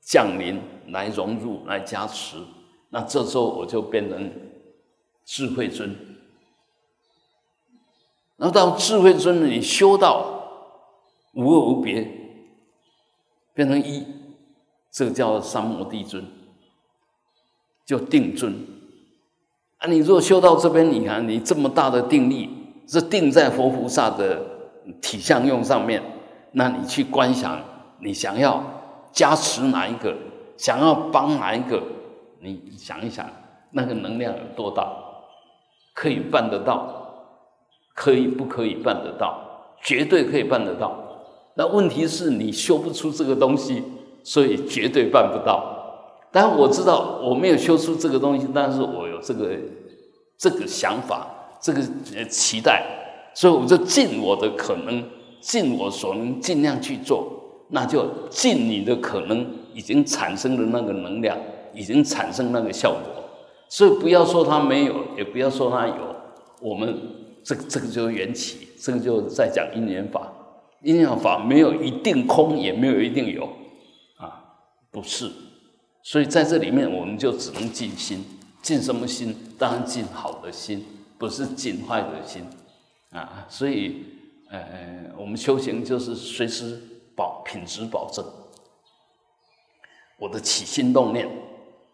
[0.00, 2.36] 降临、来融入、来加持，
[2.90, 4.32] 那这时候我就变成
[5.24, 5.96] 智慧尊。
[8.36, 10.38] 然后到智慧尊，你修到。
[11.32, 12.10] 无二无别，
[13.54, 14.04] 变成一，
[14.90, 16.24] 这个叫三摩地尊，
[17.86, 18.54] 叫定尊。
[19.78, 22.50] 啊，你如果修到这边，你看你这么大的定力，
[22.86, 24.42] 是定在佛菩萨的
[25.00, 26.02] 体相用上面，
[26.52, 27.60] 那你去观想，
[28.00, 28.62] 你想要
[29.12, 30.16] 加持哪一个，
[30.56, 31.82] 想要帮哪一个，
[32.40, 33.26] 你想一想，
[33.70, 34.86] 那个能量有多大，
[35.94, 37.14] 可以办得到，
[37.94, 39.46] 可以不可以办得到？
[39.82, 40.94] 绝对可以办得到。
[41.54, 43.82] 那问题是你修不出这个东西，
[44.30, 45.76] 所以绝对办不到。
[46.30, 49.58] 但我知道我没有修出这个东西，但是我有这个
[50.38, 51.26] 这个想法，
[51.60, 51.82] 这个
[52.28, 52.86] 期待，
[53.34, 55.02] 所以我就尽我的可能，
[55.40, 57.26] 尽我所能，尽量去做。
[57.70, 61.36] 那就尽你的可能，已经产生的那个能量，
[61.74, 63.24] 已经产生那个效果。
[63.68, 65.94] 所以不要说它没有，也不要说它有。
[66.60, 66.96] 我们
[67.42, 70.32] 这这个就是缘起，这个就在讲因缘法。
[70.84, 73.48] 因缘法没有一定空，也没有一定有，
[74.90, 75.30] 不是，
[76.02, 78.24] 所以在这里面我们就只能尽心，
[78.62, 79.36] 尽什么心？
[79.58, 80.84] 当然尽好的心，
[81.18, 82.44] 不是尽坏的心，
[83.10, 84.04] 啊，所以，
[84.50, 86.80] 呃，我们修行就是随时
[87.14, 88.24] 保品质保证，
[90.18, 91.28] 我的起心动念，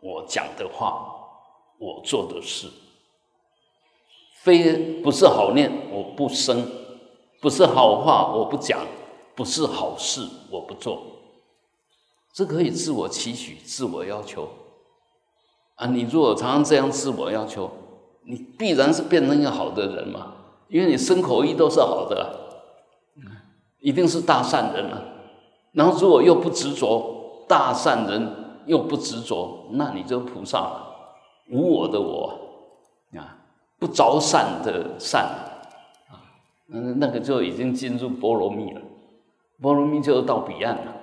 [0.00, 1.14] 我讲的话，
[1.78, 2.68] 我做的事，
[4.42, 6.66] 非不是好念，我不生。
[7.38, 8.78] 不是好话，我不讲；
[9.37, 11.02] 不是好事，我不做。
[12.37, 14.46] 这可以自我期许、自我要求
[15.77, 15.87] 啊！
[15.87, 17.70] 你如果常常这样自我要求，
[18.25, 20.35] 你必然是变成一个好的人嘛，
[20.68, 22.38] 因为你身口意都是好的，
[23.81, 25.03] 一定是大善人了。
[25.72, 28.31] 然后如果又不执着，大善人
[28.66, 30.94] 又不执着，那你就菩萨了，
[31.51, 32.38] 无我的我
[33.16, 33.38] 啊，
[33.79, 35.27] 不着善的善。
[36.68, 38.83] 嗯，那个就已经进入波罗蜜了，
[39.62, 40.95] 波罗蜜就到彼岸了，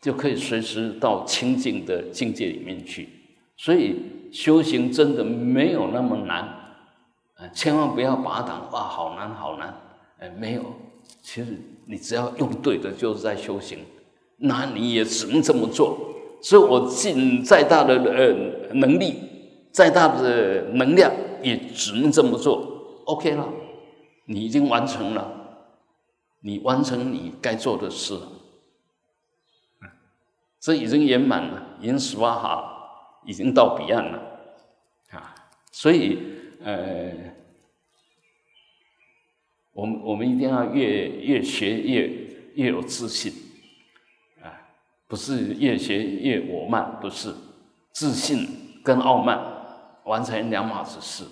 [0.00, 3.08] 就可以随时到清净的境界里面去。
[3.56, 3.96] 所以
[4.32, 6.42] 修行真的没有那么难，
[7.34, 9.74] 啊，千万不要把它当哇好难好难，
[10.18, 10.64] 哎，没有，
[11.22, 13.78] 其实你只要用对的，就是在修行，
[14.38, 15.98] 那你也只能这么做。
[16.42, 19.14] 所以我尽再大的呃能力，
[19.70, 23.46] 再大的能量，也只能这么做，OK 了。
[24.24, 25.30] 你已经完成了，
[26.40, 28.18] 你完成你该做的事，
[30.60, 34.18] 这已经圆满了，已经十八哈，已经到彼岸了，
[35.10, 35.34] 啊，
[35.72, 36.18] 所以
[36.62, 37.10] 呃，
[39.72, 42.08] 我们我们一定要越越学越
[42.54, 43.32] 越有自信，
[44.42, 44.52] 啊，
[45.08, 47.34] 不是越学越我慢，不是，
[47.92, 48.46] 自信
[48.84, 49.40] 跟傲慢
[50.04, 51.24] 完全两码子事。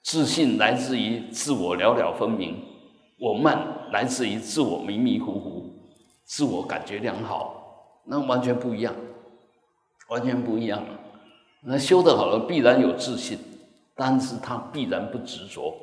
[0.00, 2.56] 自信来自于自我了了分明，
[3.18, 5.70] 我慢来自于自我迷迷糊糊，
[6.24, 7.57] 自我感觉良好，
[8.08, 8.94] 那完全不一样，
[10.08, 10.98] 完全不一样了。
[11.62, 13.38] 那修得好了，必然有自信，
[13.94, 15.74] 但是他必然不执着。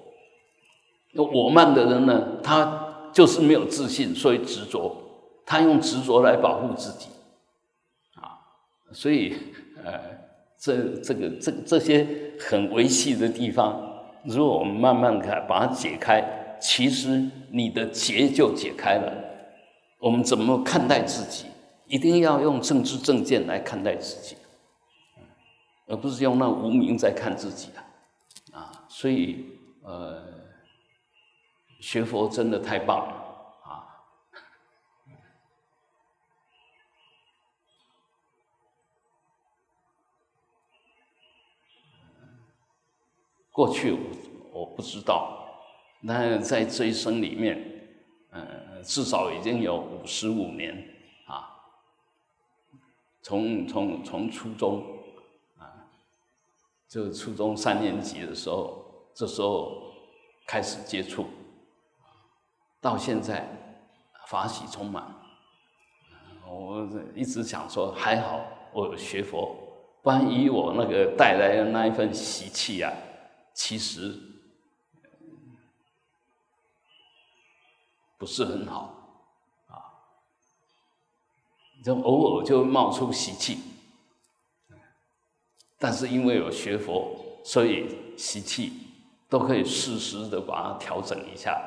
[1.14, 4.96] 那我慢的人呢，他就是没有自信，所以执着，
[5.46, 7.08] 他用执着来保护自己，
[8.16, 8.40] 啊，
[8.92, 9.36] 所以
[9.84, 10.00] 呃，
[10.60, 12.08] 这这个这这些
[12.40, 13.82] 很维系的地方。
[14.24, 19.14] 如果我们慢慢看，把它解开，其实你的结就解开了。
[20.00, 21.46] 我们怎么看待自己？
[21.96, 24.36] 一定要用政治正见来看待自己，
[25.88, 27.72] 而不是用那无名在看自己
[28.52, 28.60] 啊！
[28.60, 29.46] 啊，所以
[29.82, 30.22] 呃，
[31.80, 33.14] 学佛真的太棒了
[33.64, 33.88] 啊！
[43.54, 43.98] 过去。
[44.52, 45.62] 我不知道，
[46.02, 47.58] 那在这一生里面，
[48.32, 50.92] 呃，至少已经有五十五年。
[53.26, 54.86] 从从从初中
[55.58, 55.90] 啊，
[56.88, 59.82] 就初中三年级的时候，这时候
[60.46, 61.26] 开始接触，
[62.80, 63.50] 到现在
[64.28, 65.04] 法喜充满。
[66.48, 69.58] 我一直想说，还好我有学佛，
[70.04, 72.94] 不然以我那个带来的那一份习气啊，
[73.56, 74.22] 其实。
[78.18, 78.95] 不是很好，
[81.86, 83.60] 就偶尔就会冒出习气，
[85.78, 88.74] 但是因为有学佛，所以习气
[89.30, 91.62] 都可以适时的把它调整一下。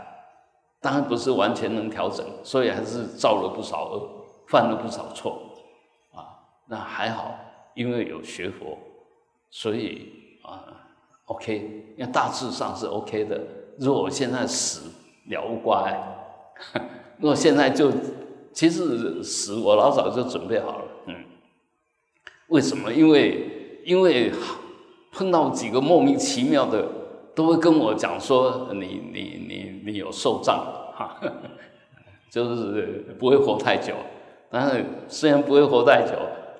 [0.80, 4.08] 当然不是完全能调整，所以还是造了不少恶，
[4.48, 5.40] 犯了不少错，
[6.12, 6.34] 啊，
[6.66, 7.38] 那还好，
[7.74, 8.76] 因为有学佛，
[9.50, 10.12] 所以
[10.42, 10.64] 啊
[11.26, 13.40] ，OK，因为大致上是 OK 的。
[13.78, 14.90] 如果我现在死
[15.26, 15.96] 了无挂碍。
[17.18, 17.92] 如果现在就，
[18.53, 21.14] 其实死我老早就准备好了，嗯，
[22.49, 22.92] 为什么？
[22.92, 24.32] 因为因为
[25.12, 26.86] 碰到几个莫名其妙的，
[27.34, 30.57] 都会跟我讲说你你你你有受障，
[30.94, 31.20] 哈，
[32.30, 33.94] 就是不会活太久，
[34.51, 36.12] 但是虽然不会活太久，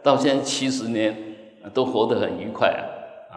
[0.03, 1.17] 到现在七十年
[1.75, 3.37] 都活得很愉快啊，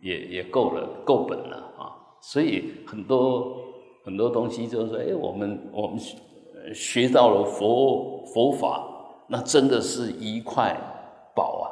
[0.00, 3.64] 也也够了，够本了啊，所以很多。
[4.04, 5.98] 很多东西就是说，哎，我们我们
[6.74, 8.86] 学到了佛佛法，
[9.28, 10.76] 那真的是一块
[11.34, 11.66] 宝啊，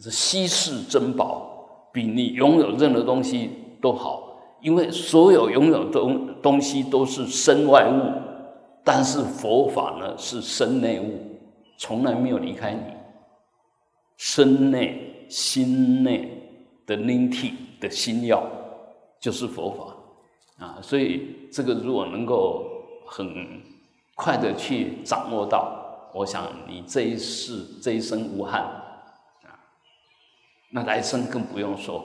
[0.00, 3.50] 是稀世珍宝，比你拥有任何东西
[3.80, 4.30] 都好。
[4.60, 8.00] 因为所有拥有东东西都是身外物，
[8.82, 11.18] 但是佛法呢是身内物，
[11.76, 12.80] 从来没有离开你。
[14.16, 16.30] 身内心内
[16.86, 18.42] 的灵体的心药，
[19.20, 20.64] 就是佛法。
[20.64, 22.64] 啊，所以这个如果能够
[23.06, 23.26] 很
[24.14, 28.62] 快的去掌握到，我想你这一世这一生无憾
[29.42, 29.58] 啊，
[30.70, 32.04] 那来生更不用说，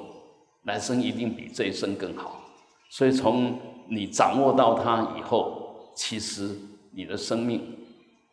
[0.64, 2.41] 来生一定比这一生更好。
[2.89, 6.57] 所以从你掌握到它以后，其实
[6.91, 7.78] 你的生命，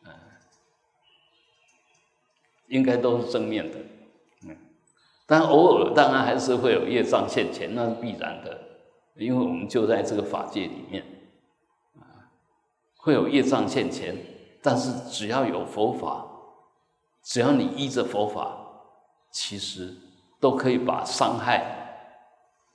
[0.04, 0.10] 嗯，
[2.68, 3.78] 应该都是正面的，
[4.44, 4.56] 嗯，
[5.26, 8.62] 但偶尔当然还是会有业障现前，那是必然的。
[9.16, 11.02] 因为我们就在这个法界里面，
[13.06, 14.16] 会有业障现前，
[14.60, 16.26] 但是只要有佛法，
[17.22, 18.58] 只要你依着佛法，
[19.30, 19.94] 其实
[20.40, 22.18] 都可以把伤害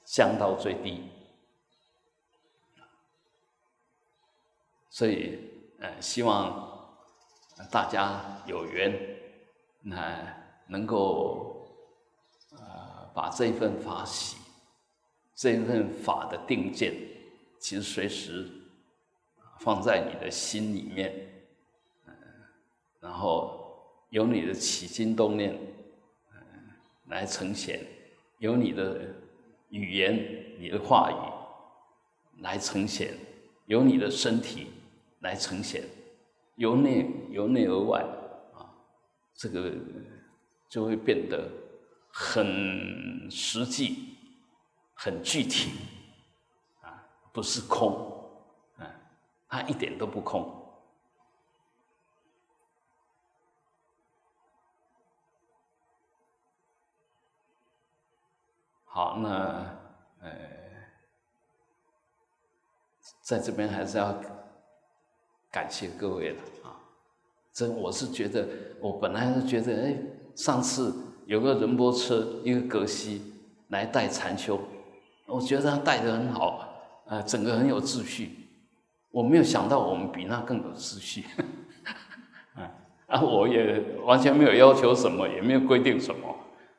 [0.05, 1.03] 降到最低。
[4.89, 5.38] 所以，
[5.82, 6.95] 呃，希望
[7.69, 8.97] 大家有缘，
[9.82, 10.17] 那
[10.67, 11.67] 能够，
[12.51, 14.38] 呃，把这份法喜。
[15.36, 16.93] 这份法的定见，
[17.59, 18.49] 其实随时
[19.64, 21.14] 放在你的心里面，
[22.07, 22.14] 嗯，
[22.99, 25.55] 然后由你的起心动念，
[26.34, 26.39] 嗯，
[27.07, 27.80] 来呈现，
[28.39, 28.99] 由你的
[29.70, 33.14] 语言、你的话语来呈现，
[33.68, 34.68] 由你的身体
[35.20, 35.84] 来呈现，
[36.55, 38.01] 由内由内而外
[38.55, 38.66] 啊，
[39.36, 39.72] 这个
[40.68, 41.47] 就会变得
[42.12, 44.07] 很实际。
[45.03, 45.72] 很具体，
[46.82, 48.11] 啊，不是空，
[49.52, 50.60] 它一点都不空。
[58.86, 59.30] 好，那
[60.22, 60.32] 呃，
[63.22, 64.16] 在这边还是要
[65.52, 66.80] 感谢各位了啊。
[67.52, 68.47] 这我是觉得，
[68.80, 69.97] 我本来是觉得，哎，
[70.34, 70.95] 上次
[71.26, 74.62] 有个仁波车，一个格西来带禅修。
[75.26, 78.38] 我觉得他带的很好，呃，整个很有秩序。
[79.12, 81.26] 我没有想到我们比那更有秩序，
[82.55, 82.72] 啊，
[83.07, 86.34] 啊，我也完全没有要求什么，也没有规定什么，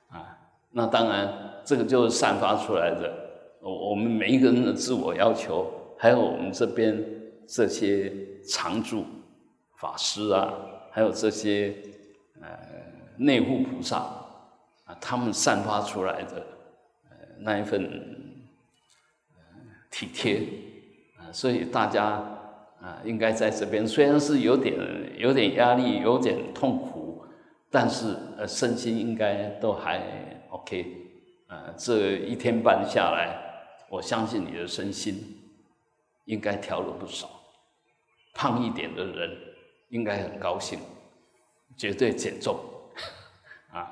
[0.09, 0.39] 啊，
[0.71, 3.15] 那当然这个就是散发出来的，
[3.61, 7.05] 我我们每一个人的自我要求，还有我们这边
[7.47, 8.11] 这些
[8.49, 9.05] 常住
[9.77, 10.55] 法师啊，
[10.91, 11.77] 还有这些
[12.41, 12.49] 呃
[13.19, 13.99] 内护菩萨
[14.85, 16.37] 啊，他们散发出来的
[17.11, 18.41] 呃那一份
[19.91, 20.49] 体贴。
[21.33, 22.05] 所以大家
[22.81, 24.77] 啊，应该在这边，虽然是有点
[25.17, 27.25] 有点压力，有点痛苦，
[27.71, 30.01] 但是呃，身心应该都还
[30.51, 30.99] OK。
[31.49, 33.37] 呃，这一天半下来，
[33.89, 35.15] 我相信你的身心
[36.25, 37.29] 应该调了不少。
[38.35, 39.31] 胖一点的人
[39.91, 40.79] 应该很高兴，
[41.77, 42.59] 绝对减重
[43.73, 43.91] 啊，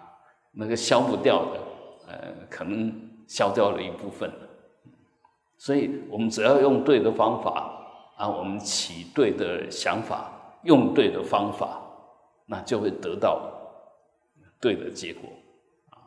[0.53, 1.61] 那个消不掉的，
[2.09, 2.93] 呃，可能
[3.29, 4.31] 消掉了一部分。
[5.61, 7.71] 所以我们只要用对的方法
[8.17, 10.33] 啊，我们起对的想法，
[10.65, 11.83] 用对的方法，
[12.47, 13.43] 那就会得到
[14.59, 15.29] 对的结果
[15.91, 16.01] 啊。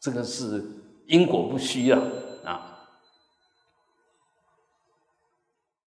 [0.00, 0.64] 这个是
[1.06, 2.00] 因果不虚啊。